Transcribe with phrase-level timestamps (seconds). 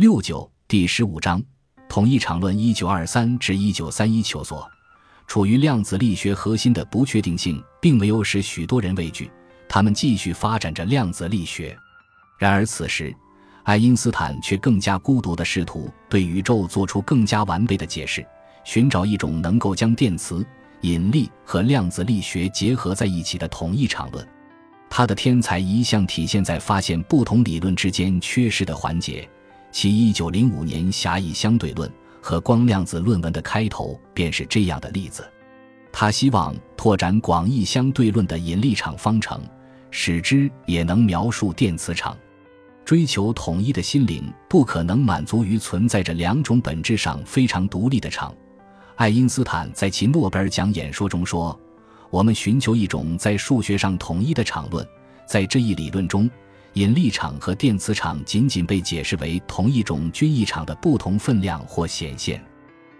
[0.00, 1.42] 六九第十五章
[1.86, 4.66] 统一场论一九二三至一九三一求索，
[5.26, 9.30] 处于量子力学核心的不确定性，并没有使许多人畏惧，
[9.68, 11.76] 他们继续发展着量子力学。
[12.38, 13.14] 然而此时，
[13.64, 18.26] 爱因斯坦却更加孤独地试图对宇宙做出更加完备的解释，
[18.64, 20.42] 寻找一种能够将电磁、
[20.80, 24.26] 引力和量子力学结合在一起的统一场论。
[24.88, 29.28] 他的天才一向体现在发现不同理论之间缺失的环节。
[29.72, 31.90] 其一九零五年狭义相对论
[32.20, 35.28] 和光量子论文的开头便是这样的例子。
[35.92, 39.40] 他希望拓展广义相对论的引力场方程，
[39.90, 42.16] 使之也能描述电磁场。
[42.84, 48.34] 追求统一的心灵不可能满足于存在着两种本质上非常独立的场。
[48.96, 51.58] 爱因斯坦在其诺贝尔奖演说中说
[52.10, 54.86] ：“我们寻求一种在数学上统一的场论，
[55.26, 56.28] 在这一理论中。”
[56.74, 62.42] 引力场和电磁场仅仅被解释为同一种均一场的不同分量或显现。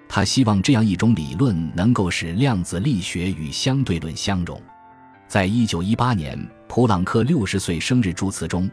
[0.08, 4.60] 他希望这样一种理论能够使量子力学与相对论相融。
[5.28, 8.68] 在一九一八年普朗克六十岁生日祝词中，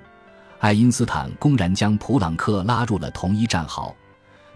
[0.58, 3.96] 爱因斯坦公然将普朗克拉入了同一战壕，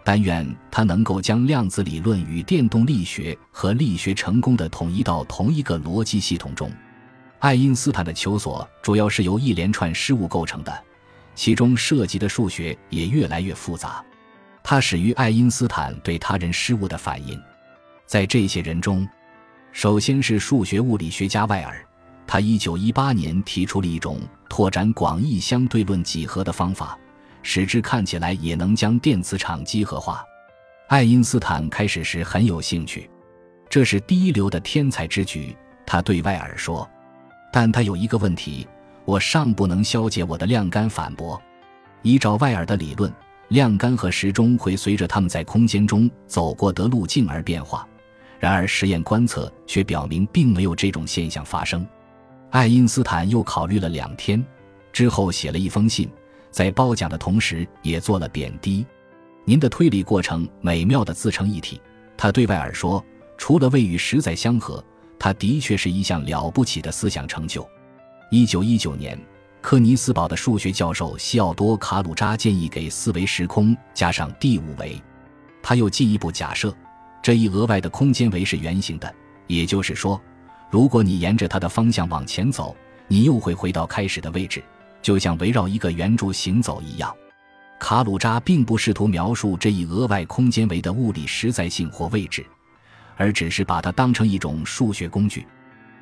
[0.03, 6.71] 但愿他能够将量子理论与电动力学和力学成功的统一到同一个逻辑系统中。
[7.41, 10.83] 爱因斯坦的求索主要是由一连串失误构成的，
[11.33, 14.05] 其中涉及的数学也越来越复杂。
[14.61, 17.41] 它始于爱因斯坦对他人失误的反应。
[18.05, 19.09] 在这些人中，
[19.71, 21.83] 首先是数学物理学家外尔，
[22.27, 26.95] 他1918年提出了一种拓展广义相对论几何的方法，
[27.41, 30.23] 使之看起来也能将电磁场几何化。
[30.89, 33.09] 爱因斯坦开始时很有兴趣，
[33.67, 35.57] 这是第一流的天才之举。
[35.87, 36.87] 他对外尔说。
[37.51, 38.67] 但他有一个问题，
[39.05, 41.39] 我尚不能消解我的晾干反驳。
[42.01, 43.11] 依照外尔的理论，
[43.49, 47.87] 晾干和时钟会随着他们在空间中走过的路径而变化。
[48.39, 51.85] 然而实验观测却表明并没有这种现象发生。
[52.49, 54.43] 爱因斯坦又考虑了两天，
[54.91, 56.09] 之后写了一封信，
[56.49, 58.85] 在褒奖的同时也做了贬低。
[59.45, 61.79] 您的推理过程美妙的自成一体，
[62.17, 63.03] 他对外尔说，
[63.37, 64.83] 除了位与实在相合。
[65.23, 67.63] 他的确是一项了不起的思想成就。
[68.31, 69.15] 一九一九年，
[69.61, 74.99] 科尼斯堡的数学教授西奥多·卡鲁扎建议给四维时空加上第五维。
[75.61, 76.75] 他又进一步假设，
[77.21, 79.13] 这一额外的空间维是圆形的，
[79.45, 80.19] 也就是说，
[80.71, 82.75] 如果你沿着它的方向往前走，
[83.07, 84.63] 你又会回到开始的位置，
[85.03, 87.15] 就像围绕一个圆柱行走一样。
[87.79, 92.43] 卡鲁扎并不试图描述这一额外空间维的物理实在性或位置。
[93.17, 95.47] 而只是把它当成一种数学工具，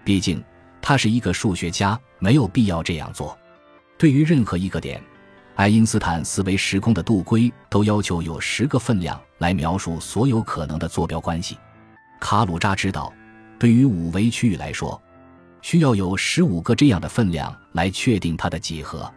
[0.04, 0.44] 毕竟
[0.82, 3.38] 他是一个数学家，没有必要这样做。
[3.98, 5.02] 对于任何一个点，
[5.56, 11.58] 爱因斯坦四维时空的度规都要求有十个分量来描述所有可能的坐标关系。
[12.20, 13.14] 卡鲁扎知道，
[13.58, 15.02] 对于五维区域来说，
[15.62, 19.12] 需要有十五个这样的分量来确定它的几何。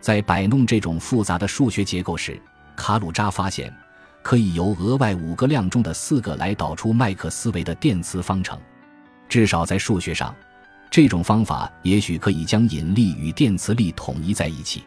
[0.00, 2.40] 在摆弄这种复杂的数学结构时，
[2.76, 3.72] 卡鲁扎发现。
[4.26, 8.60] 可以由额外五个量中的四个来导出麦克斯韦的电磁方程，
[9.28, 10.34] 至少在数学上，
[10.90, 14.82] 这种方法也许可以将引力与电磁力统一在一起。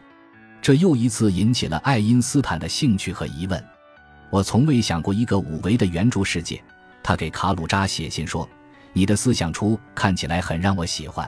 [0.60, 3.64] 这又一次引起了爱因斯坦的兴趣和疑问。
[4.28, 6.62] 我从未想过一个五维的圆柱世界。
[7.02, 8.46] 他给卡鲁扎写信说
[8.92, 11.26] ：“你的思想出看起来很让我喜欢，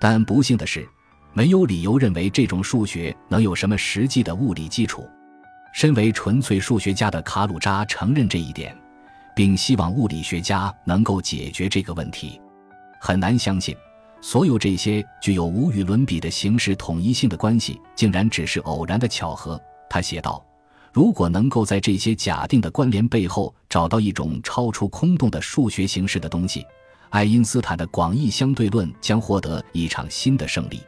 [0.00, 0.84] 但不幸的是，
[1.32, 5.08] 没有理由认为这种数学能有什么实际的物理基础。”
[5.76, 8.74] 身为纯粹数学家的卡鲁扎承认这一点，
[9.34, 12.40] 并希望物理学家能够解决这个问题。
[12.98, 13.76] 很难相信，
[14.22, 19.60] 所有这些具有无与伦比的形式统一性的关系，竟然只是偶然的巧合。
[19.90, 20.42] 他写道
[20.94, 26.64] ：“如果能够在这些假定的关联背后找到一种超出空洞的数学形式的东西，
[27.10, 30.80] 爱因斯坦的广义相对论将获得一场新的胜利。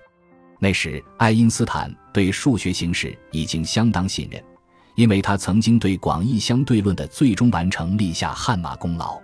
[0.58, 4.42] 那时，爱因斯坦对数学形式已经相当信任。”
[4.98, 9.16] 因为他曾经对广义相对论的最终完成立下汗马功劳，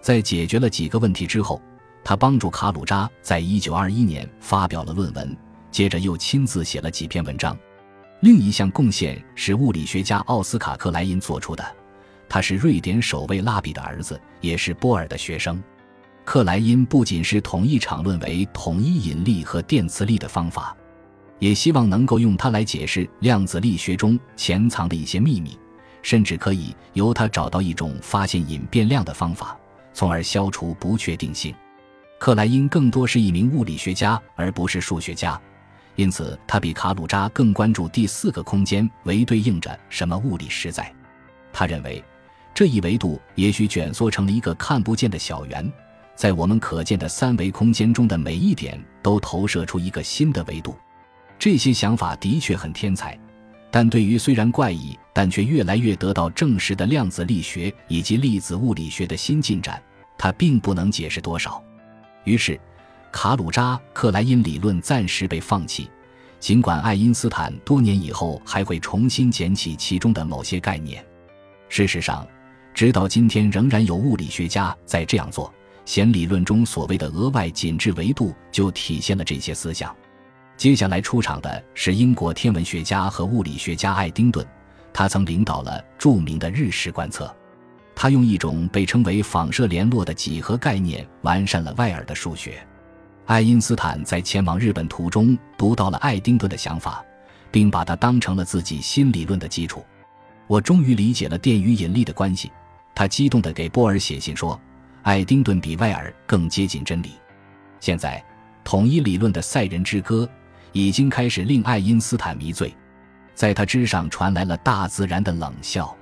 [0.00, 1.60] 在解决了几个问题之后，
[2.02, 5.36] 他帮助卡鲁扎在一九二一年发表了论文，
[5.70, 7.54] 接着又亲自写了几篇文章。
[8.20, 11.62] 另一项贡献是物理学家奥斯卡克莱因做出的，
[12.26, 15.62] 他是瑞典首位蜡笔的儿子，也是波尔的学生。
[16.24, 20.74] 克莱因不仅是统一场论为统一引力和电磁力的方法。
[21.40, 25.58] 也希望能够用它来解释量子力学中潜藏的一些秘密，
[26.02, 29.58] 甚至可以由它找到一种发现隐变量的方法，
[29.92, 31.52] 从而消除不确定性。
[32.18, 35.40] 克莱因更多是一名物理学家，而不是数学家，
[35.96, 40.94] 因此他比卡鲁扎更关注第四个空间为对应着什么物理实在。
[41.50, 42.04] 他认为，
[42.52, 45.72] 这一维度也许卷缩成了一个看不见的小圆，
[46.14, 50.76] 在我们可见的三维空间中的每一点都投射出一个新的维度。
[51.40, 53.18] 这些想法的确很天才。
[53.72, 59.82] 但对于虽然怪异但却越来越得到证实的量子力学以及粒子物理学的新进展，
[60.18, 61.62] 他并不能解释多少。
[62.24, 62.60] 于是，
[63.10, 65.88] 卡鲁扎克莱因理论暂时被放弃，
[66.38, 71.02] 尽管爱因斯坦多年以后还会重新捡起其中的某些概念。
[71.68, 72.26] 事实上，
[72.74, 75.50] 直到今天，仍然有物理学家在这样做。
[75.86, 79.94] 弦理论中所谓的额外紧致维度就体现了这些思想。
[80.60, 84.46] 接下来出场的是英国天文学家和物理学家爱丁顿，
[84.92, 87.34] 他曾领导了著名的日食观测。
[87.94, 92.62] 他用一种被称为仿射联络的几何概念完善了外尔的数学。
[93.24, 97.02] 爱因斯坦在前往日本途中读到了爱丁顿的想法，
[97.50, 99.82] 并把它当成了自己新理论的基础。
[100.46, 102.52] 我终于理解了电与引力的关系。
[102.94, 104.60] 他激动地给波尔写信说
[105.04, 107.12] ：“爱丁顿比外尔更接近真理。”
[107.80, 108.22] 现在，
[108.62, 110.28] 统一理论的赛人之歌。
[110.72, 112.74] 已经开始令爱因斯坦迷醉，
[113.34, 115.96] 在他之上传来了大自然的冷笑。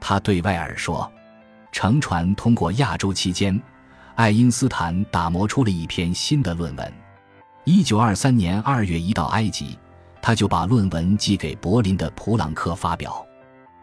[0.00, 1.10] 他对外尔说
[1.72, 3.60] ：“乘船通过亚洲期间，
[4.14, 6.92] 爱因斯坦打磨出了一篇新的论文。
[7.64, 9.78] 一九二三年二月一到埃及，
[10.22, 13.24] 他就把论文寄给柏林的普朗克发表。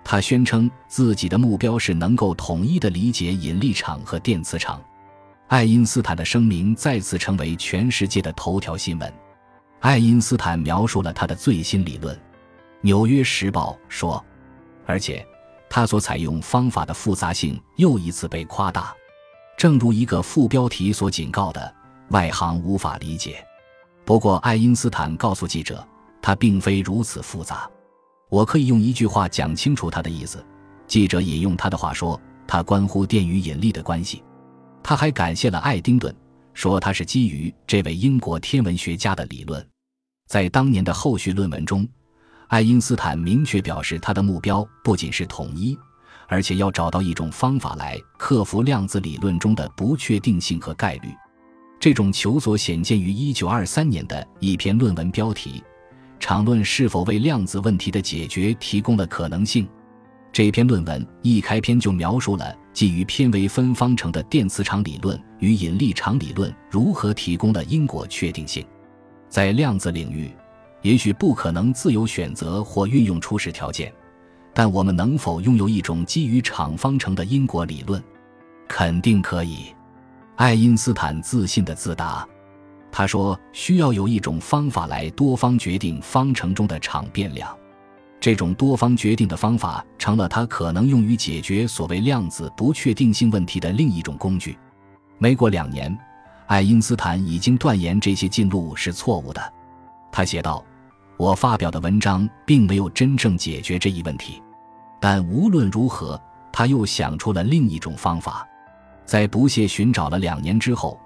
[0.04, 4.82] 他宣称自己的目标是能够统一的理解引力场和电磁场。
[5.48, 9.12] 爱因斯坦的声明再次成为全世界的头条新闻。”
[9.80, 12.16] 爱因斯坦描述了他的最新理论，
[12.82, 14.24] 《纽约时报》说，
[14.86, 15.26] 而且
[15.70, 18.96] 他所采用方法的复杂性又一次被夸大，
[19.58, 21.74] 正如一个副标题所警告的，
[22.10, 23.46] 外行无法理解。
[24.04, 25.86] 不过，爱因斯坦告诉记者，
[26.22, 27.70] 他并非如此复杂。
[28.30, 30.44] 我可以用一句话讲清楚他的意思。
[30.88, 34.24] 记者引用他的话说，他关乎电与引力的关系。
[34.84, 36.16] 他还感谢了爱丁顿，
[36.56, 39.64] 说他是基于这位英国天文学家的理论。
[40.28, 41.88] 在当年的后续论文中，
[42.48, 45.78] 爱因斯坦明确表示，他的目标不仅是统一，
[46.28, 51.10] 而且要找到一种方法来克服量子理论中的不确定性和概率。
[51.80, 55.62] 这种求索显见于1923年的一篇论文标题
[56.20, 59.68] ：“场论是否为量子问题的解决提供了可能性？”
[60.36, 68.62] 这篇论文一开篇就描述了基于偏微分方程的电磁场理论与引力场理论如何提供了因果确定性。
[69.30, 70.30] 在量子领域，
[70.82, 73.94] 也许不可能自由选择或运用初始条件，
[74.54, 78.04] 但我们能否拥有一种基于场方程的因果理论？
[78.68, 79.68] 肯定可以。
[80.36, 82.28] 爱因斯坦自信的自答。
[82.92, 87.58] 他说：“需要有一种方法来多方决定方程中的场变量。
[88.20, 94.58] 这种多方决定的方法成了他可能用于解决所谓量子不确定性问题的另一种工具。”
[95.18, 95.98] 没过两年。
[96.48, 99.54] 爱因斯坦已经断言这些进路是错误的，
[100.12, 100.64] 他写道
[101.18, 104.44] ：“我发表的文章并没有真正解决这一问题，
[105.00, 106.22] 但无论如何，
[106.54, 108.48] 他又想出了另一种方法。
[109.06, 111.00] 在不懈寻找了两年之后，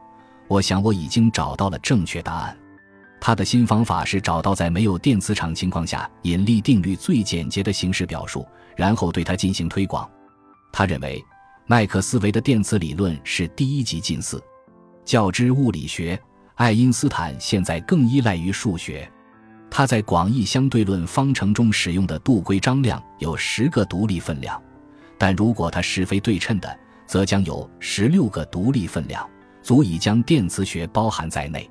[0.50, 2.58] 我想我已经找到了正确答案。
[3.21, 10.10] 他的新方法是找到在没有电磁场情况下引力定律最简洁的形式表述，然后对它进行推广。
[10.71, 11.24] 他认为
[11.67, 14.41] 麦克斯韦的电磁理论是第一级近似。”
[15.03, 16.20] 较之物理学，
[16.55, 19.12] 爱因斯坦现在更依赖于数学。
[19.70, 24.62] 他在广义相对论方程中使用的度规张量有十个独立分量，
[25.17, 29.27] 但如果它是非对称的，则将有十六个独立分量，
[29.62, 31.70] 足以将电磁学包含在内。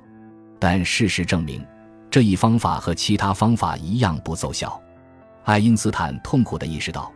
[0.59, 1.65] 但事实证明，
[2.11, 4.79] 这一方法和其他方法一样不奏效。
[5.45, 7.11] 爱因斯坦痛苦地意识到，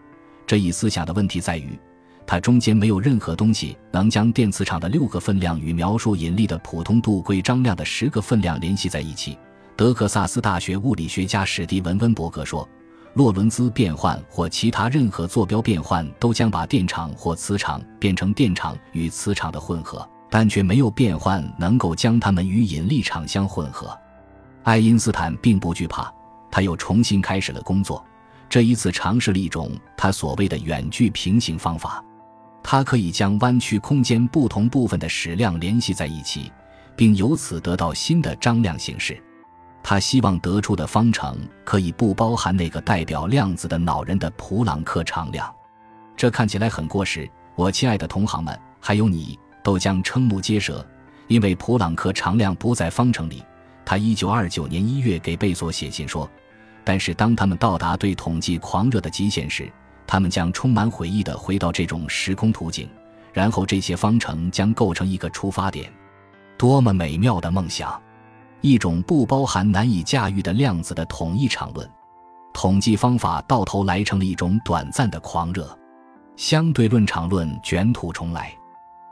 [0.48, 1.78] 这一思想的问题在于。
[2.26, 9.38] 它中间没有任何东西能将电磁场的六个分量与描述引力的普通度规张量的十个分量联系在一起。
[9.76, 12.68] 德克萨斯大学物理学家史蒂文·温伯格说
[13.16, 23.96] ：“洛伦兹变换或其他任何坐标变换都将把电场或磁场变成电场与磁场的混合，但却没有变换能够将它们与引力场相混合。”
[24.66, 26.12] 爱因斯坦并不惧怕，
[26.50, 28.04] 他又重新开始了工作，
[28.50, 32.04] 这一次尝试了一种他所谓的远距平行方法。
[32.64, 36.52] 它可以将弯曲空间不同部分的矢量联系在一起，
[36.96, 39.22] 并由此得到新的张量形式。
[39.84, 45.54] 他希望得出的方程可以不包含那个代表量子的恼人的普朗克常量。
[46.16, 50.86] 这看起来很过时，我亲爱的同行们，还有你，都将瞠目结舌，
[51.28, 53.44] 因为普朗克常量不在方程里，
[53.86, 56.30] 他1929年1月给贝索写信说
[56.84, 59.72] ：“但是当他们到达对统计狂热的极限时，
[60.06, 62.90] 他们将充满悔意地回到这种时空图景，
[63.32, 65.92] 然后这些方程将构成一个出发点。
[66.58, 68.00] 多么美妙的梦想！
[68.62, 71.90] 一种不包含难以驾驭的量子的统一场论。
[72.54, 75.78] 统计方法到头来成了一种短暂的狂热。
[76.36, 78.56] 相对论场论卷土重来。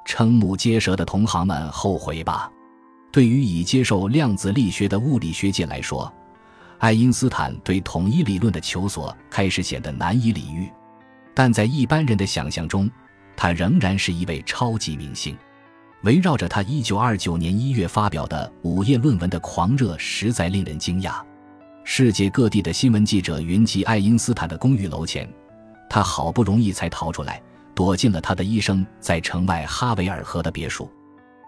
[0.05, 2.51] 瞠目结舌的同行们后悔吧。”
[3.11, 6.11] 对于已接受量子力学的物理学界来说，
[6.77, 10.71] 爱因斯坦对统一理论的求索开始显得难以理喻，
[11.33, 12.89] 但在一般人的想象中，
[13.35, 15.37] 他仍然是一位超级明星。
[16.03, 21.21] 围绕着他1929年1月发表的午夜论文的狂热实在令人惊讶。
[21.83, 25.31] 世界各地的新闻记者云集爱因斯坦的公寓楼前，
[25.89, 27.41] 他好不容易才逃出来，
[27.81, 30.85] 躲进了他的医生在城外哈维尔河的别墅。《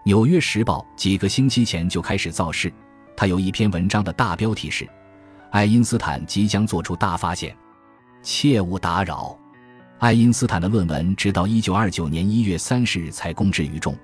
[0.04, 2.72] 纽约时报》几个星期前就开始造势，
[3.16, 4.84] 他有一篇文章的大标题是
[5.52, 7.56] ：“爱因斯坦即将做出大发现，
[8.20, 9.38] 切勿打扰。”
[10.00, 13.96] 爱因斯坦的论文直到1929年1月30日才公之于众，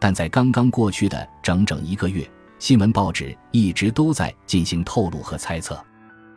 [0.00, 5.80] 但在刚刚过去的整整一个月，新闻报纸一直都在进行透露和猜测。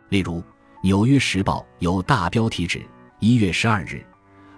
[0.08, 0.38] 例如，
[0.84, 2.80] 《纽约时报》有大标题指
[3.18, 4.06] ：“1 月12日。”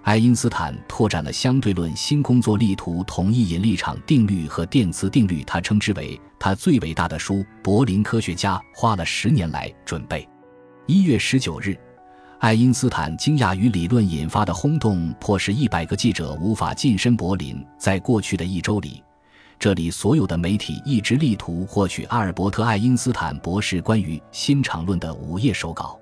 [0.05, 5.43] 爱因斯坦拓展了相对论新工作，力图统一引力场定律和电磁定律。
[5.45, 7.43] 他称之为他最伟大的书。
[7.63, 10.29] 柏林科学家花了十年来准备。
[10.85, 11.75] 一月十九日，
[12.37, 17.65] 爱因斯坦惊讶于理论引发的轰动，迫使一百个记者无法近身柏林。
[17.75, 19.01] 在过去的一周里，
[19.57, 25.99] 这里所有的媒体一直力图获取阿尔伯特·爱因斯坦博士关于新场论的午夜手稿，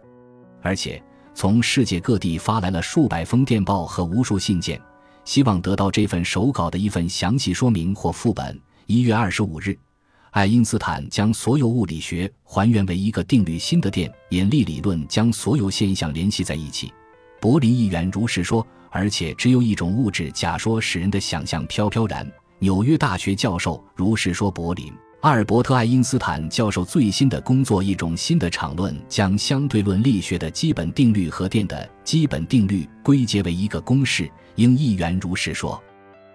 [0.62, 1.02] 而且。
[1.36, 4.80] 从世界各地发来了数百封电报和无数信件，
[5.26, 8.60] 希望得到这份手稿的一份详细说明或副本。
[8.86, 9.78] 一月二十五日，
[10.32, 16.94] 爱因斯坦将所有物理学还原为一个定律：新的电引力理论将所有现象联系在一起。
[17.42, 22.30] 柏林议员如是说，而且只有一种物质假说使人的想象飘飘然。
[22.60, 24.94] 纽约大学教授如是说，柏林。
[25.24, 34.30] 阿尔伯特·爱因斯坦教授最新的工作，一种新的场论，将相对论力学的基本定律和电的基本定律归结为一个公式。
[34.56, 35.82] 应议员如是说。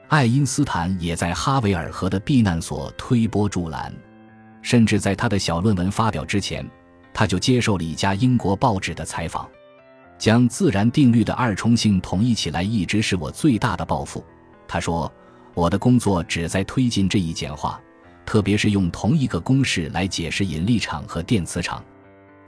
[0.09, 3.93] 爱因斯坦也在哈维尔河的避难所推波助澜，
[4.63, 6.67] 甚至在他的小论文发表之前，
[7.13, 9.47] 他就接受了一家英国报纸的采访。
[10.17, 14.25] 将自然定律的二重性统一起来，一直是我最大的抱负。
[14.67, 15.13] 他说
[15.53, 17.79] ：“我的工作旨在推进这一简化。”
[18.29, 21.83] 特别是用同一个公式来解释引力场和电磁场，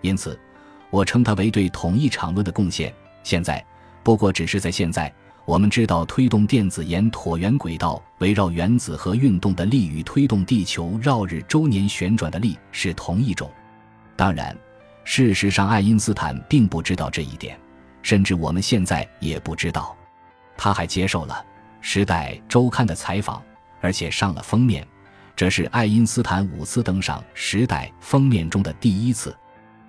[0.02, 0.38] 因此，
[0.90, 2.94] 我称它为对统一场论的贡献。
[3.22, 3.64] 现在，
[4.02, 5.10] 不过只是在现在，
[5.46, 13.50] 我们知道推动电子沿椭圆轨道围绕原子核运动的力与推动地球绕日周年旋转的力是同一种。
[14.16, 14.54] 当然，
[15.04, 17.58] 事实上，爱因斯坦并不知道这一点，
[18.02, 19.96] 甚至我们现在也不知道。
[20.58, 21.34] 他还接受了
[21.80, 23.42] 《时代周刊》的采访，
[23.80, 24.86] 而且上了封面。
[25.36, 29.30] 这是爱因斯坦五次登上《时代》封面中的第一次。《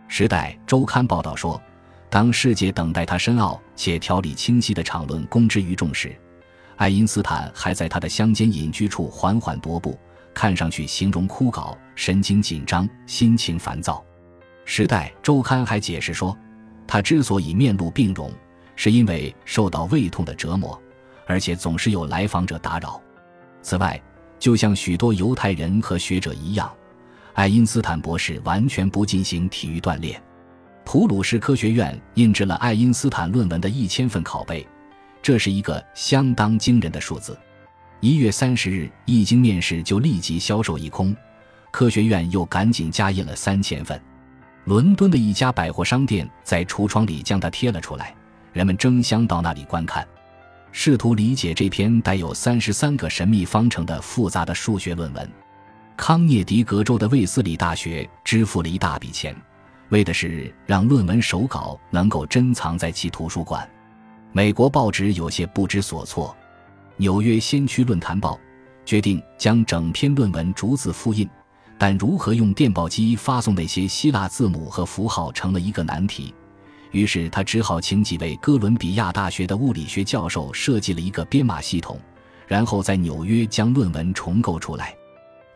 [0.07, 1.61] 时代周刊》报道说，
[2.09, 6.15] 当世界等待他深奥且条理清晰的场论公之于众时，
[6.77, 9.99] 爱因斯坦还在他的乡间隐居处缓缓踱步，
[10.33, 14.03] 看上去形容枯槁、神经紧张、心情烦躁。
[14.65, 16.37] 《时代周刊》还解释说，
[16.87, 18.31] 他之所以面露病容，
[18.75, 20.81] 是因为受到胃痛的折磨，
[21.27, 23.01] 而且总是有来访者打扰。
[23.61, 24.01] 此外，
[24.41, 26.69] 就像许多犹太人和学者一样，
[27.33, 30.19] 爱因斯坦博士完全不进行体育锻炼。
[30.83, 34.67] 普鲁士科学院印制了爱因斯坦论文的一千份拷贝，
[35.21, 37.37] 这是一个相当惊人的数字。
[37.99, 41.15] 一月三十日一经面世就立即销售一空，
[41.69, 44.01] 科学院又赶紧加印了三千份。
[44.65, 48.15] 伦敦的一家百货商店在橱窗里将它贴了出来，
[48.53, 50.03] 人们争相到那里观看。
[50.71, 55.29] 试图理解这篇带有三十三个神秘方程的复杂的数学论文，
[55.97, 59.35] 康涅狄格州的卫斯理大学支付了一大笔钱，
[59.89, 63.69] 为的是让论文手稿能够珍藏在其图书馆。
[64.31, 66.33] 美国报纸有些不知所措，
[66.95, 68.35] 《纽约先驱论坛报》
[68.85, 71.29] 决定将整篇论文逐字复印，
[71.77, 76.33] 但如何用电报机发送那些希腊字母和符号成了一个难题。
[76.91, 81.99] 于是他只好请几位哥伦比亚大学的物理学教授设计了一个编码系统，
[82.47, 84.95] 然后在纽约将论文重构出来。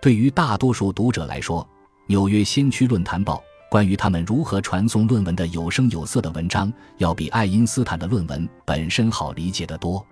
[0.01, 1.62] 对于大多数读者来说，
[2.08, 3.36] 《纽约先驱论坛报》
[3.72, 10.06] 关于他们如何传送论文的有声有色的文章，要比爱因斯坦的论文本身好理解得多。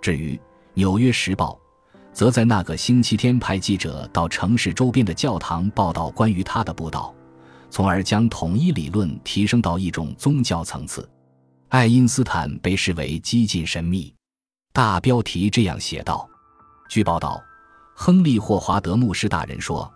[0.00, 0.36] 至于
[0.74, 1.58] 《纽约时报》，
[2.12, 7.14] 则在那个星期天派记者到城市周边的教堂报道关于他的布道，
[7.70, 11.08] 从而将统一理论提升到一种宗教层次。
[11.68, 14.12] 爱因斯坦被视为激进神秘。
[14.72, 16.28] 大标题这样写道：
[16.88, 17.42] 据报道，
[17.94, 19.90] 亨利·霍华德牧师大人说，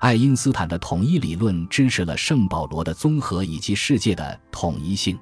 [0.00, 5.18] 爱因斯坦的统一理论支持了圣保罗的综合以及世界的统一性。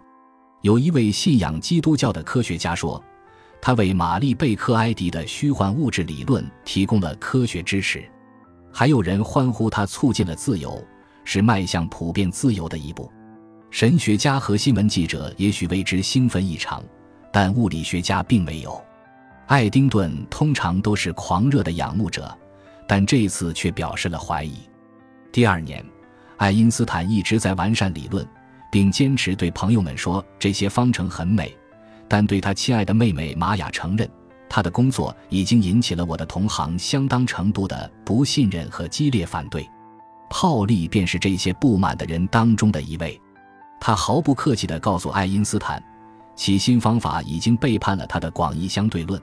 [0.62, 3.02] 有一位信仰基督教的科学家说。
[3.58, 8.08] 他为玛丽贝克埃迪的虚幻物质理论提供了科学支持，
[8.70, 10.80] 还有人欢呼他促进了自由，
[11.26, 13.12] 是迈向普遍自由的一步。
[13.70, 16.82] 神学家和新闻记者也许为之兴奋异常，
[17.30, 18.82] 但物理学家并没有。
[19.46, 22.34] 爱丁顿通常都是狂热的仰慕者，
[22.88, 24.60] 但这次却表示了怀疑。
[25.30, 25.84] 第二年，
[26.36, 28.26] 爱因斯坦一直在完善理论，
[28.70, 31.54] 并坚持对朋友们说这些方程很美。
[32.08, 34.08] 但对他亲爱的妹妹玛雅承认，
[34.48, 39.68] 他的工作已经引起了我的同行相当程度的不信任和激烈反对。
[40.28, 43.20] 泡利便是这些不满的人当中的一位。
[43.80, 45.82] 他毫不客气地告诉爱因斯坦，
[46.34, 49.20] 其新方法已经背叛了他的广义相对论，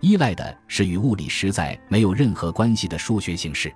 [0.00, 3.72] 依赖的是与物理实在没有任何关系的数学形式。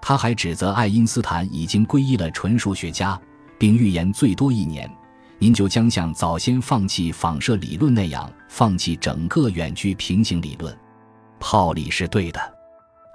[0.00, 3.20] 他还指责爱因斯坦已经皈依了纯数学家，
[3.58, 4.88] 并预言最多一年。
[5.38, 10.74] 您就将像早先放弃仿射理论那样放弃整个远距平行理论。
[11.38, 12.40] 泡利是对的，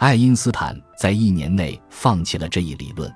[0.01, 3.13] 爱因斯坦在一年内放弃了这一理论，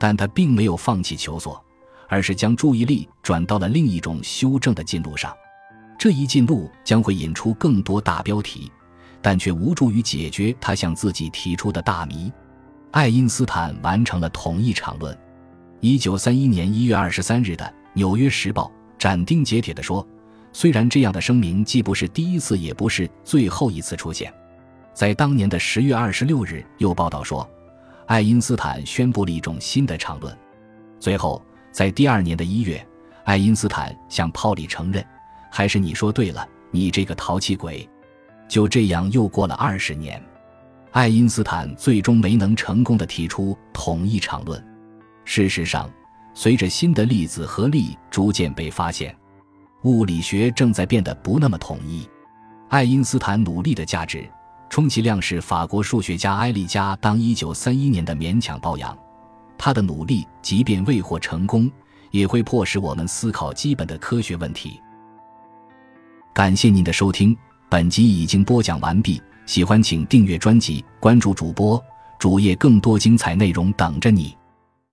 [0.00, 1.62] 但他并没有放弃求索，
[2.08, 5.36] 而是将注意力转到了另一种修正的进路上。
[5.98, 8.72] 这一进路将会引出更多大标题，
[9.20, 12.32] 但却无助于解决他向自己提出的大谜。
[12.92, 15.14] 爱因斯坦完成了统一场论。
[15.80, 17.66] 一九三一年一月二十三日的。
[17.92, 18.64] 《纽约时报》
[18.98, 20.04] 斩钉截铁地说
[20.54, 24.32] ：“虽然这样的声明既不是第一次，也不是最后一次出现，
[24.94, 27.48] 在当年的十月二十六日，又报道说，
[28.06, 30.34] 爱因斯坦宣布了一种新的场论。
[31.00, 32.84] 最后，在第二年的一月，
[33.24, 35.04] 爱因斯坦向泡利承认
[35.50, 37.86] ：‘还是你说对了，你这个淘气鬼。’
[38.48, 40.22] 就这样，又过了二十年，
[40.92, 44.64] 爱因斯坦最终没能成功的提出统一场论。
[45.24, 45.90] 事实上。”
[46.36, 49.16] 随着新的粒子和力逐渐被发现，
[49.84, 52.04] 物理学正在变得不那么统一。
[52.70, 54.28] 爱因斯坦努力的价值，
[54.74, 58.98] 充其量是法国数学家埃利加当1931年的勉强褒扬。
[59.56, 61.70] 他的努力即便未获成功，
[62.10, 64.80] 也会迫使我们思考基本的科学问题。
[66.32, 67.36] 感谢您的收听，
[67.68, 69.22] 本集已经播讲完毕。
[69.46, 71.80] 喜欢请订阅专辑，关注主播
[72.18, 74.36] 主页，更多精彩内容等着你。